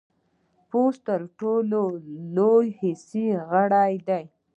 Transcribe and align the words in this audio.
پوست 0.69 1.05
ټولو 1.39 1.81
لوی 2.35 2.67
حسي 2.79 3.25
غړی 3.49 3.93
دی. 4.07 4.23